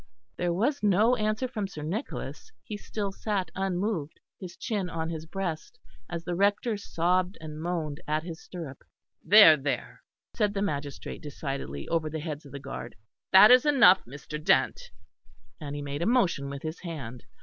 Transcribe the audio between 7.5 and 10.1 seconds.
moaned at his stirrup. "There, there,"